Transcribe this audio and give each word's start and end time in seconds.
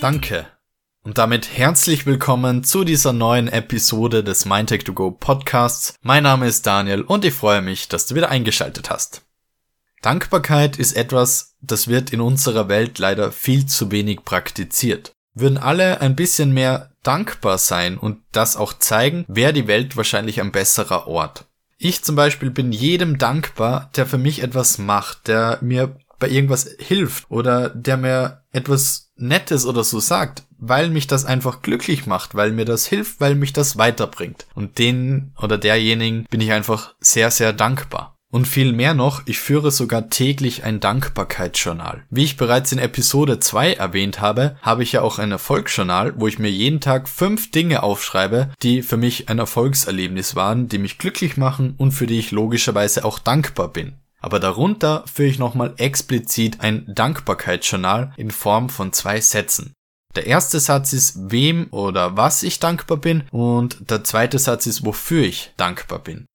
Danke. 0.00 0.46
Und 1.02 1.18
damit 1.18 1.58
herzlich 1.58 2.06
willkommen 2.06 2.62
zu 2.62 2.84
dieser 2.84 3.12
neuen 3.12 3.48
Episode 3.48 4.22
des 4.22 4.44
Mindtech 4.44 4.84
2 4.84 4.92
Go 4.92 5.10
Podcasts. 5.10 5.94
Mein 6.02 6.22
Name 6.22 6.46
ist 6.46 6.64
Daniel 6.66 7.02
und 7.02 7.24
ich 7.24 7.34
freue 7.34 7.62
mich, 7.62 7.88
dass 7.88 8.06
du 8.06 8.14
wieder 8.14 8.28
eingeschaltet 8.28 8.90
hast. 8.90 9.22
Dankbarkeit 10.00 10.76
ist 10.76 10.96
etwas, 10.96 11.56
das 11.60 11.88
wird 11.88 12.12
in 12.12 12.20
unserer 12.20 12.68
Welt 12.68 13.00
leider 13.00 13.32
viel 13.32 13.66
zu 13.66 13.90
wenig 13.90 14.24
praktiziert. 14.24 15.10
Würden 15.34 15.58
alle 15.58 16.00
ein 16.00 16.14
bisschen 16.14 16.52
mehr 16.52 16.92
dankbar 17.02 17.58
sein 17.58 17.98
und 17.98 18.18
das 18.30 18.56
auch 18.56 18.74
zeigen, 18.74 19.24
wäre 19.26 19.52
die 19.52 19.66
Welt 19.66 19.96
wahrscheinlich 19.96 20.40
ein 20.40 20.52
besserer 20.52 21.08
Ort. 21.08 21.46
Ich 21.76 22.04
zum 22.04 22.14
Beispiel 22.14 22.50
bin 22.50 22.70
jedem 22.70 23.18
dankbar, 23.18 23.90
der 23.96 24.06
für 24.06 24.18
mich 24.18 24.44
etwas 24.44 24.78
macht, 24.78 25.26
der 25.26 25.58
mir 25.60 25.96
bei 26.20 26.28
irgendwas 26.28 26.68
hilft 26.78 27.30
oder 27.30 27.68
der 27.70 27.96
mir 27.96 28.37
etwas 28.52 29.10
Nettes 29.16 29.66
oder 29.66 29.84
so 29.84 30.00
sagt, 30.00 30.44
weil 30.58 30.90
mich 30.90 31.06
das 31.06 31.24
einfach 31.24 31.62
glücklich 31.62 32.06
macht, 32.06 32.34
weil 32.34 32.52
mir 32.52 32.64
das 32.64 32.86
hilft, 32.86 33.20
weil 33.20 33.34
mich 33.34 33.52
das 33.52 33.76
weiterbringt. 33.76 34.46
Und 34.54 34.78
den 34.78 35.32
oder 35.40 35.58
derjenigen 35.58 36.24
bin 36.30 36.40
ich 36.40 36.52
einfach 36.52 36.94
sehr, 37.00 37.30
sehr 37.30 37.52
dankbar. 37.52 38.18
Und 38.30 38.46
viel 38.46 38.74
mehr 38.74 38.92
noch, 38.92 39.22
ich 39.24 39.38
führe 39.38 39.70
sogar 39.70 40.10
täglich 40.10 40.62
ein 40.62 40.80
Dankbarkeitsjournal. 40.80 42.04
Wie 42.10 42.24
ich 42.24 42.36
bereits 42.36 42.72
in 42.72 42.78
Episode 42.78 43.40
2 43.40 43.72
erwähnt 43.72 44.20
habe, 44.20 44.56
habe 44.60 44.82
ich 44.82 44.92
ja 44.92 45.00
auch 45.00 45.18
ein 45.18 45.32
Erfolgsjournal, 45.32 46.12
wo 46.20 46.26
ich 46.26 46.38
mir 46.38 46.50
jeden 46.50 46.80
Tag 46.80 47.08
fünf 47.08 47.50
Dinge 47.50 47.82
aufschreibe, 47.82 48.50
die 48.62 48.82
für 48.82 48.98
mich 48.98 49.30
ein 49.30 49.38
Erfolgserlebnis 49.38 50.36
waren, 50.36 50.68
die 50.68 50.76
mich 50.76 50.98
glücklich 50.98 51.38
machen 51.38 51.74
und 51.78 51.92
für 51.92 52.06
die 52.06 52.18
ich 52.18 52.30
logischerweise 52.30 53.06
auch 53.06 53.18
dankbar 53.18 53.68
bin. 53.68 53.94
Aber 54.20 54.40
darunter 54.40 55.04
führe 55.12 55.28
ich 55.28 55.38
nochmal 55.38 55.74
explizit 55.76 56.60
ein 56.60 56.84
Dankbarkeitsjournal 56.88 58.12
in 58.16 58.30
Form 58.30 58.68
von 58.68 58.92
zwei 58.92 59.20
Sätzen. 59.20 59.72
Der 60.16 60.26
erste 60.26 60.58
Satz 60.58 60.92
ist, 60.92 61.30
wem 61.30 61.68
oder 61.70 62.16
was 62.16 62.42
ich 62.42 62.58
dankbar 62.58 62.96
bin 62.96 63.24
und 63.30 63.90
der 63.90 64.02
zweite 64.04 64.38
Satz 64.38 64.66
ist, 64.66 64.84
wofür 64.84 65.22
ich 65.22 65.52
dankbar 65.56 66.00
bin. 66.00 66.26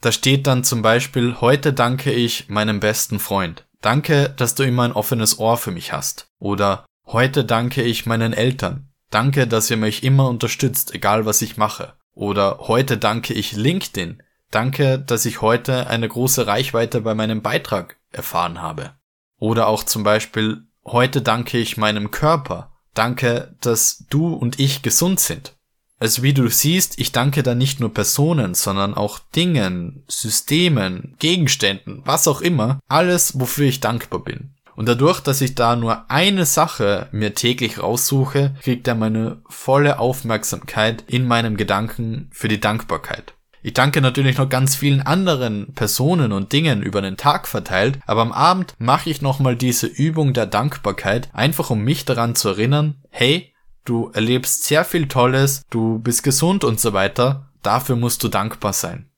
Da 0.00 0.12
steht 0.12 0.46
dann 0.46 0.64
zum 0.64 0.82
Beispiel, 0.82 1.36
heute 1.40 1.72
danke 1.72 2.12
ich 2.12 2.48
meinem 2.48 2.80
besten 2.80 3.18
Freund. 3.18 3.66
Danke, 3.80 4.32
dass 4.36 4.54
du 4.54 4.62
immer 4.62 4.84
ein 4.84 4.92
offenes 4.92 5.38
Ohr 5.38 5.56
für 5.56 5.70
mich 5.70 5.92
hast. 5.92 6.26
Oder 6.38 6.86
heute 7.06 7.44
danke 7.44 7.82
ich 7.82 8.06
meinen 8.06 8.32
Eltern. 8.32 8.88
Danke, 9.10 9.46
dass 9.46 9.70
ihr 9.70 9.76
mich 9.76 10.02
immer 10.02 10.28
unterstützt, 10.28 10.94
egal 10.94 11.26
was 11.26 11.42
ich 11.42 11.56
mache. 11.56 11.94
Oder 12.14 12.58
heute 12.60 12.98
danke 12.98 13.34
ich 13.34 13.52
LinkedIn. 13.52 14.22
Danke, 14.50 14.98
dass 14.98 15.24
ich 15.24 15.42
heute 15.42 15.88
eine 15.88 16.08
große 16.08 16.46
Reichweite 16.46 17.00
bei 17.00 17.14
meinem 17.14 17.42
Beitrag 17.42 17.96
erfahren 18.12 18.62
habe. 18.62 18.92
Oder 19.38 19.66
auch 19.66 19.82
zum 19.82 20.02
Beispiel, 20.02 20.62
heute 20.84 21.22
danke 21.22 21.58
ich 21.58 21.76
meinem 21.76 22.10
Körper. 22.10 22.72
Danke, 22.94 23.54
dass 23.60 24.04
du 24.08 24.32
und 24.32 24.58
ich 24.58 24.82
gesund 24.82 25.20
sind. 25.20 25.56
Also 25.98 26.22
wie 26.22 26.34
du 26.34 26.48
siehst, 26.48 26.98
ich 26.98 27.12
danke 27.12 27.42
da 27.42 27.54
nicht 27.54 27.80
nur 27.80 27.92
Personen, 27.92 28.54
sondern 28.54 28.94
auch 28.94 29.18
Dingen, 29.18 30.04
Systemen, 30.08 31.14
Gegenständen, 31.18 32.02
was 32.04 32.28
auch 32.28 32.42
immer, 32.42 32.80
alles, 32.86 33.40
wofür 33.40 33.66
ich 33.66 33.80
dankbar 33.80 34.20
bin. 34.20 34.50
Und 34.74 34.86
dadurch, 34.88 35.20
dass 35.20 35.40
ich 35.40 35.54
da 35.54 35.74
nur 35.74 36.10
eine 36.10 36.44
Sache 36.44 37.08
mir 37.10 37.34
täglich 37.34 37.82
raussuche, 37.82 38.54
kriegt 38.60 38.86
er 38.86 38.94
meine 38.94 39.40
volle 39.48 39.98
Aufmerksamkeit 39.98 41.02
in 41.06 41.26
meinem 41.26 41.56
Gedanken 41.56 42.28
für 42.30 42.48
die 42.48 42.60
Dankbarkeit. 42.60 43.35
Ich 43.66 43.72
danke 43.72 44.00
natürlich 44.00 44.38
noch 44.38 44.48
ganz 44.48 44.76
vielen 44.76 45.02
anderen 45.02 45.72
Personen 45.74 46.30
und 46.30 46.52
Dingen 46.52 46.84
über 46.84 47.02
den 47.02 47.16
Tag 47.16 47.48
verteilt, 47.48 47.98
aber 48.06 48.22
am 48.22 48.30
Abend 48.30 48.76
mache 48.78 49.10
ich 49.10 49.22
nochmal 49.22 49.56
diese 49.56 49.88
Übung 49.88 50.34
der 50.34 50.46
Dankbarkeit, 50.46 51.30
einfach 51.32 51.70
um 51.70 51.80
mich 51.80 52.04
daran 52.04 52.36
zu 52.36 52.50
erinnern, 52.50 53.02
hey, 53.10 53.52
du 53.84 54.12
erlebst 54.14 54.62
sehr 54.62 54.84
viel 54.84 55.08
Tolles, 55.08 55.62
du 55.68 55.98
bist 55.98 56.22
gesund 56.22 56.62
und 56.62 56.78
so 56.78 56.92
weiter, 56.92 57.50
dafür 57.64 57.96
musst 57.96 58.22
du 58.22 58.28
dankbar 58.28 58.72
sein. 58.72 59.10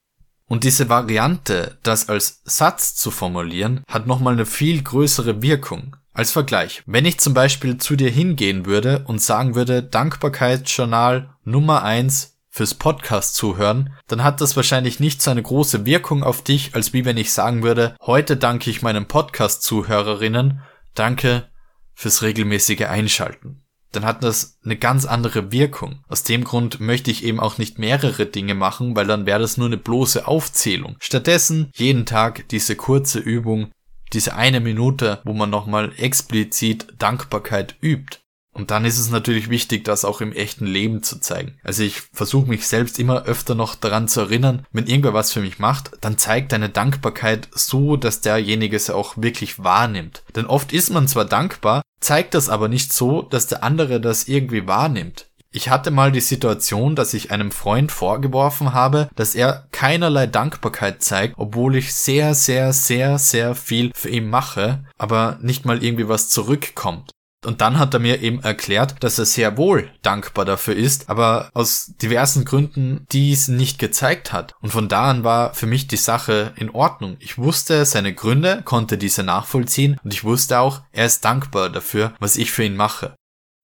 Und 0.47 0.65
diese 0.65 0.89
Variante, 0.89 1.77
das 1.83 2.09
als 2.09 2.41
Satz 2.45 2.95
zu 2.95 3.11
formulieren, 3.11 3.83
hat 3.87 4.07
nochmal 4.07 4.33
eine 4.33 4.47
viel 4.47 4.83
größere 4.83 5.43
Wirkung. 5.43 5.95
Als 6.15 6.31
Vergleich, 6.31 6.83
wenn 6.87 7.05
ich 7.05 7.21
zum 7.21 7.35
Beispiel 7.35 7.77
zu 7.77 7.97
dir 7.97 8.11
hingehen 8.11 8.65
würde 8.65 9.05
und 9.09 9.21
sagen 9.21 9.55
würde, 9.55 9.83
Dankbarkeitsjournal 9.83 11.35
Nummer 11.45 11.83
eins 11.83 12.38
fürs 12.59 12.75
Podcast 12.75 13.37
zuhören, 13.37 13.95
dann 14.09 14.25
hat 14.25 14.41
das 14.41 14.57
wahrscheinlich 14.57 14.99
nicht 14.99 15.23
so 15.23 15.31
eine 15.31 15.45
große 15.45 15.87
Wirkung 15.87 16.25
auf 16.25 16.43
dich, 16.43 16.75
als 16.75 16.93
wie 16.93 17.05
wenn 17.05 17.17
ich 17.17 17.33
sagen 17.33 17.63
würde, 17.63 17.95
heute 18.01 18.37
danke 18.37 18.69
ich 18.69 18.83
meinen 18.83 19.07
Podcast 19.07 19.63
Zuhörerinnen, 19.63 20.61
danke 20.93 21.49
fürs 21.95 22.23
regelmäßige 22.23 22.87
Einschalten. 22.87 23.63
Dann 23.93 24.05
hat 24.05 24.25
das 24.25 24.59
eine 24.65 24.75
ganz 24.75 25.07
andere 25.07 25.53
Wirkung. 25.53 26.03
Aus 26.09 26.25
dem 26.25 26.43
Grund 26.43 26.81
möchte 26.81 27.13
ich 27.13 27.23
eben 27.23 27.39
auch 27.39 27.59
nicht 27.59 27.79
mehrere 27.79 28.27
Dinge 28.27 28.57
machen, 28.57 28.97
weil 28.97 29.07
dann 29.07 29.25
wäre 29.25 29.39
das 29.39 29.57
nur 29.57 29.69
eine 29.69 29.77
bloße 29.77 30.27
Aufzählung. 30.27 30.97
Stattdessen 30.99 31.71
jeden 31.77 32.07
Tag 32.07 32.49
diese 32.49 32.75
kurze 32.75 33.21
Übung, 33.21 33.71
diese 34.13 34.35
eine 34.35 34.59
Minute, 34.59 35.21
wo 35.25 35.33
man 35.33 35.49
nochmal 35.49 35.93
explizit 35.97 36.89
Dankbarkeit 36.99 37.77
übt. 37.81 38.19
Und 38.53 38.71
dann 38.71 38.85
ist 38.85 38.99
es 38.99 39.11
natürlich 39.11 39.51
wichtig, 39.51 39.85
das 39.85 40.05
auch 40.05 40.21
im 40.21 40.33
echten 40.33 40.67
Leben 40.67 41.03
zu 41.03 41.21
zeigen. 41.21 41.59
Also 41.63 41.83
ich 41.83 42.01
versuche 42.13 42.49
mich 42.49 42.67
selbst 42.67 42.99
immer 42.99 43.25
öfter 43.25 43.55
noch 43.55 43.75
daran 43.75 44.09
zu 44.09 44.21
erinnern, 44.21 44.67
wenn 44.73 44.87
irgendwer 44.87 45.15
was 45.15 45.33
für 45.33 45.41
mich 45.41 45.59
macht, 45.59 45.93
dann 46.01 46.19
zeigt 46.19 46.53
deine 46.53 46.69
Dankbarkeit 46.69 47.49
so, 47.53 47.97
dass 47.97 48.21
derjenige 48.21 48.77
es 48.77 48.91
auch 48.91 49.17
wirklich 49.17 49.63
wahrnimmt. 49.63 50.23
Denn 50.35 50.47
oft 50.47 50.73
ist 50.73 50.91
man 50.91 51.07
zwar 51.09 51.25
dankbar, 51.25 51.83
zeigt 52.01 52.35
das 52.35 52.49
aber 52.49 52.69
nicht 52.69 52.93
so, 52.93 53.23
dass 53.23 53.47
der 53.47 53.63
andere 53.63 54.01
das 54.01 54.29
irgendwie 54.29 54.67
wahrnimmt. 54.67 55.27
Ich 55.51 55.71
hatte 55.71 55.91
mal 55.91 56.13
die 56.13 56.21
Situation, 56.21 56.95
dass 56.95 57.15
ich 57.15 57.31
einem 57.31 57.51
Freund 57.51 57.91
vorgeworfen 57.91 58.75
habe, 58.75 59.09
dass 59.17 59.35
er 59.35 59.67
keinerlei 59.73 60.27
Dankbarkeit 60.27 61.03
zeigt, 61.03 61.35
obwohl 61.39 61.77
ich 61.77 61.95
sehr, 61.95 62.35
sehr, 62.35 62.75
sehr, 62.75 63.19
sehr 63.19 63.55
viel 63.55 63.91
für 63.95 64.11
ihn 64.11 64.29
mache, 64.29 64.85
aber 64.99 65.39
nicht 65.41 65.65
mal 65.65 65.83
irgendwie 65.83 66.09
was 66.09 66.29
zurückkommt. 66.29 67.13
Und 67.45 67.61
dann 67.61 67.79
hat 67.79 67.95
er 67.95 68.01
mir 68.01 68.21
eben 68.21 68.43
erklärt, 68.43 68.97
dass 69.01 69.19
er 69.19 69.25
sehr 69.25 69.57
wohl 69.57 69.91
dankbar 70.03 70.45
dafür 70.45 70.75
ist, 70.75 71.09
aber 71.09 71.51
aus 71.55 71.93
diversen 72.03 72.45
Gründen 72.45 73.07
dies 73.13 73.47
nicht 73.47 73.79
gezeigt 73.79 74.33
hat. 74.33 74.55
Und 74.61 74.71
von 74.71 74.89
da 74.89 75.09
an 75.09 75.23
war 75.23 75.55
für 75.55 75.67
mich 75.67 75.87
die 75.87 75.97
Sache 75.97 76.53
in 76.57 76.71
Ordnung. 76.71 77.17
Ich 77.21 77.39
wusste 77.39 77.85
seine 77.85 78.13
Gründe, 78.13 78.63
konnte 78.65 78.99
diese 78.99 79.23
nachvollziehen 79.23 80.01
und 80.03 80.13
ich 80.13 80.25
wusste 80.25 80.59
auch, 80.59 80.83
er 80.91 81.07
ist 81.07 81.25
dankbar 81.25 81.71
dafür, 81.71 82.13
was 82.19 82.37
ich 82.37 82.51
für 82.51 82.65
ihn 82.65 82.77
mache. 82.77 83.15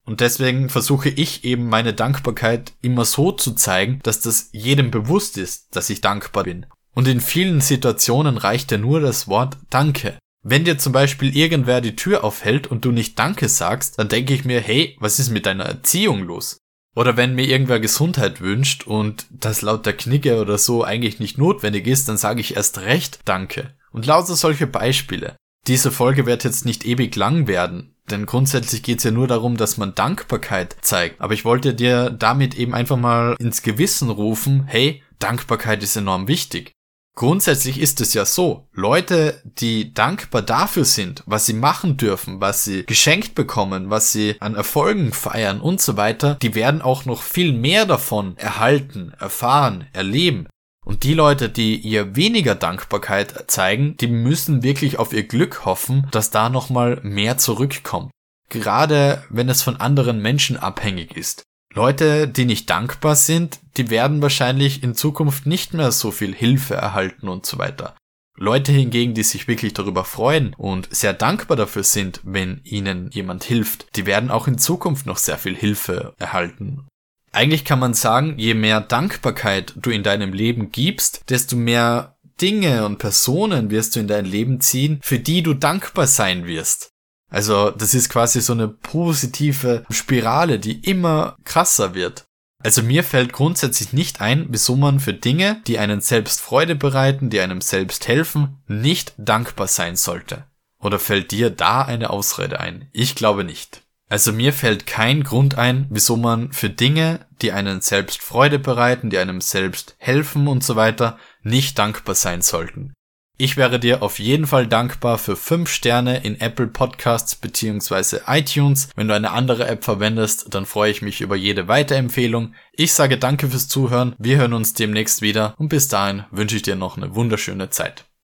Und 0.06 0.20
deswegen 0.20 0.68
versuche 0.68 1.08
ich 1.08 1.44
eben 1.44 1.68
meine 1.68 1.94
Dankbarkeit 1.94 2.74
immer 2.82 3.04
so 3.04 3.32
zu 3.32 3.54
zeigen, 3.54 4.00
dass 4.02 4.20
das 4.20 4.50
jedem 4.52 4.90
bewusst 4.90 5.38
ist, 5.38 5.74
dass 5.74 5.90
ich 5.90 6.00
dankbar 6.00 6.44
bin. 6.44 6.66
Und 6.94 7.08
in 7.08 7.20
vielen 7.20 7.60
Situationen 7.60 8.36
reicht 8.36 8.70
ja 8.70 8.78
nur 8.78 9.00
das 9.00 9.26
Wort 9.26 9.56
Danke. 9.70 10.16
Wenn 10.46 10.64
dir 10.64 10.76
zum 10.76 10.92
Beispiel 10.92 11.34
irgendwer 11.34 11.80
die 11.80 11.96
Tür 11.96 12.22
aufhält 12.22 12.66
und 12.66 12.84
du 12.84 12.92
nicht 12.92 13.18
Danke 13.18 13.48
sagst, 13.48 13.98
dann 13.98 14.10
denke 14.10 14.34
ich 14.34 14.44
mir, 14.44 14.60
hey, 14.60 14.94
was 15.00 15.18
ist 15.18 15.30
mit 15.30 15.46
deiner 15.46 15.64
Erziehung 15.64 16.22
los? 16.22 16.58
Oder 16.94 17.16
wenn 17.16 17.34
mir 17.34 17.46
irgendwer 17.46 17.80
Gesundheit 17.80 18.42
wünscht 18.42 18.86
und 18.86 19.26
das 19.30 19.62
laut 19.62 19.86
der 19.86 19.96
Knicke 19.96 20.40
oder 20.40 20.58
so 20.58 20.84
eigentlich 20.84 21.18
nicht 21.18 21.38
notwendig 21.38 21.86
ist, 21.86 22.10
dann 22.10 22.18
sage 22.18 22.42
ich 22.42 22.56
erst 22.56 22.82
recht 22.82 23.20
Danke. 23.24 23.74
Und 23.90 24.04
lauter 24.04 24.36
solche 24.36 24.66
Beispiele. 24.66 25.34
Diese 25.66 25.90
Folge 25.90 26.26
wird 26.26 26.44
jetzt 26.44 26.66
nicht 26.66 26.84
ewig 26.84 27.16
lang 27.16 27.46
werden, 27.46 27.96
denn 28.10 28.26
grundsätzlich 28.26 28.82
geht 28.82 28.98
es 28.98 29.04
ja 29.04 29.10
nur 29.10 29.26
darum, 29.26 29.56
dass 29.56 29.78
man 29.78 29.94
Dankbarkeit 29.94 30.76
zeigt. 30.82 31.22
Aber 31.22 31.32
ich 31.32 31.46
wollte 31.46 31.72
dir 31.72 32.10
damit 32.10 32.54
eben 32.54 32.74
einfach 32.74 32.98
mal 32.98 33.34
ins 33.38 33.62
Gewissen 33.62 34.10
rufen, 34.10 34.64
hey, 34.66 35.02
Dankbarkeit 35.18 35.82
ist 35.82 35.96
enorm 35.96 36.28
wichtig. 36.28 36.72
Grundsätzlich 37.16 37.78
ist 37.78 38.00
es 38.00 38.12
ja 38.12 38.24
so, 38.24 38.66
Leute, 38.72 39.40
die 39.44 39.94
dankbar 39.94 40.42
dafür 40.42 40.84
sind, 40.84 41.22
was 41.26 41.46
sie 41.46 41.52
machen 41.52 41.96
dürfen, 41.96 42.40
was 42.40 42.64
sie 42.64 42.84
geschenkt 42.84 43.36
bekommen, 43.36 43.88
was 43.88 44.10
sie 44.10 44.34
an 44.40 44.56
Erfolgen 44.56 45.12
feiern 45.12 45.60
und 45.60 45.80
so 45.80 45.96
weiter, 45.96 46.34
die 46.42 46.56
werden 46.56 46.82
auch 46.82 47.04
noch 47.04 47.22
viel 47.22 47.52
mehr 47.52 47.86
davon 47.86 48.36
erhalten, 48.36 49.12
erfahren, 49.20 49.86
erleben. 49.92 50.48
Und 50.84 51.04
die 51.04 51.14
Leute, 51.14 51.48
die 51.48 51.76
ihr 51.76 52.16
weniger 52.16 52.56
Dankbarkeit 52.56 53.44
zeigen, 53.48 53.96
die 53.96 54.08
müssen 54.08 54.64
wirklich 54.64 54.98
auf 54.98 55.12
ihr 55.12 55.22
Glück 55.22 55.64
hoffen, 55.64 56.08
dass 56.10 56.30
da 56.30 56.48
nochmal 56.48 56.98
mehr 57.02 57.38
zurückkommt. 57.38 58.10
Gerade 58.50 59.24
wenn 59.30 59.48
es 59.48 59.62
von 59.62 59.76
anderen 59.76 60.20
Menschen 60.20 60.56
abhängig 60.56 61.16
ist. 61.16 61.44
Leute, 61.74 62.28
die 62.28 62.44
nicht 62.44 62.70
dankbar 62.70 63.16
sind, 63.16 63.58
die 63.76 63.90
werden 63.90 64.22
wahrscheinlich 64.22 64.84
in 64.84 64.94
Zukunft 64.94 65.44
nicht 65.46 65.74
mehr 65.74 65.90
so 65.90 66.12
viel 66.12 66.32
Hilfe 66.32 66.74
erhalten 66.74 67.28
und 67.28 67.44
so 67.44 67.58
weiter. 67.58 67.96
Leute 68.36 68.70
hingegen, 68.72 69.14
die 69.14 69.24
sich 69.24 69.48
wirklich 69.48 69.74
darüber 69.74 70.04
freuen 70.04 70.54
und 70.54 70.88
sehr 70.94 71.12
dankbar 71.12 71.56
dafür 71.56 71.82
sind, 71.82 72.20
wenn 72.22 72.60
ihnen 72.64 73.10
jemand 73.12 73.44
hilft, 73.44 73.96
die 73.96 74.06
werden 74.06 74.30
auch 74.30 74.46
in 74.46 74.58
Zukunft 74.58 75.06
noch 75.06 75.18
sehr 75.18 75.38
viel 75.38 75.56
Hilfe 75.56 76.14
erhalten. 76.18 76.86
Eigentlich 77.32 77.64
kann 77.64 77.80
man 77.80 77.94
sagen, 77.94 78.34
je 78.38 78.54
mehr 78.54 78.80
Dankbarkeit 78.80 79.72
du 79.76 79.90
in 79.90 80.04
deinem 80.04 80.32
Leben 80.32 80.70
gibst, 80.70 81.28
desto 81.28 81.56
mehr 81.56 82.16
Dinge 82.40 82.86
und 82.86 82.98
Personen 82.98 83.70
wirst 83.70 83.94
du 83.96 84.00
in 84.00 84.08
dein 84.08 84.24
Leben 84.24 84.60
ziehen, 84.60 85.00
für 85.02 85.18
die 85.18 85.42
du 85.42 85.54
dankbar 85.54 86.06
sein 86.06 86.46
wirst. 86.46 86.93
Also 87.34 87.70
das 87.70 87.94
ist 87.94 88.10
quasi 88.10 88.40
so 88.40 88.52
eine 88.52 88.68
positive 88.68 89.84
Spirale, 89.90 90.60
die 90.60 90.88
immer 90.88 91.34
krasser 91.42 91.92
wird. 91.92 92.26
Also 92.62 92.80
mir 92.80 93.02
fällt 93.02 93.32
grundsätzlich 93.32 93.92
nicht 93.92 94.20
ein, 94.20 94.46
wieso 94.50 94.76
man 94.76 95.00
für 95.00 95.14
Dinge, 95.14 95.60
die 95.66 95.80
einen 95.80 96.00
selbst 96.00 96.40
Freude 96.40 96.76
bereiten, 96.76 97.30
die 97.30 97.40
einem 97.40 97.60
selbst 97.60 98.06
helfen, 98.06 98.62
nicht 98.68 99.14
dankbar 99.18 99.66
sein 99.66 99.96
sollte. 99.96 100.44
Oder 100.78 101.00
fällt 101.00 101.32
dir 101.32 101.50
da 101.50 101.82
eine 101.82 102.10
Ausrede 102.10 102.60
ein? 102.60 102.88
Ich 102.92 103.16
glaube 103.16 103.42
nicht. 103.42 103.82
Also 104.08 104.32
mir 104.32 104.52
fällt 104.52 104.86
kein 104.86 105.24
Grund 105.24 105.58
ein, 105.58 105.86
wieso 105.90 106.16
man 106.16 106.52
für 106.52 106.70
Dinge, 106.70 107.26
die 107.42 107.50
einen 107.50 107.80
selbst 107.80 108.22
Freude 108.22 108.60
bereiten, 108.60 109.10
die 109.10 109.18
einem 109.18 109.40
selbst 109.40 109.96
helfen 109.98 110.46
und 110.46 110.62
so 110.62 110.76
weiter, 110.76 111.18
nicht 111.42 111.80
dankbar 111.80 112.14
sein 112.14 112.42
sollten. 112.42 112.94
Ich 113.36 113.56
wäre 113.56 113.80
dir 113.80 114.00
auf 114.00 114.20
jeden 114.20 114.46
Fall 114.46 114.68
dankbar 114.68 115.18
für 115.18 115.34
5 115.34 115.68
Sterne 115.68 116.22
in 116.22 116.40
Apple 116.40 116.68
Podcasts 116.68 117.34
bzw. 117.34 118.18
iTunes. 118.28 118.90
Wenn 118.94 119.08
du 119.08 119.14
eine 119.14 119.32
andere 119.32 119.66
App 119.66 119.82
verwendest, 119.82 120.54
dann 120.54 120.66
freue 120.66 120.92
ich 120.92 121.02
mich 121.02 121.20
über 121.20 121.34
jede 121.34 121.66
Weiterempfehlung. 121.66 122.54
Ich 122.74 122.92
sage 122.92 123.18
danke 123.18 123.48
fürs 123.48 123.66
Zuhören, 123.66 124.14
wir 124.18 124.36
hören 124.36 124.52
uns 124.52 124.74
demnächst 124.74 125.20
wieder 125.20 125.54
und 125.58 125.68
bis 125.68 125.88
dahin 125.88 126.22
wünsche 126.30 126.54
ich 126.54 126.62
dir 126.62 126.76
noch 126.76 126.96
eine 126.96 127.16
wunderschöne 127.16 127.70
Zeit. 127.70 128.04